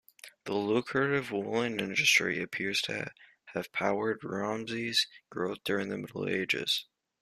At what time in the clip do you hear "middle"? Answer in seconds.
5.99-6.27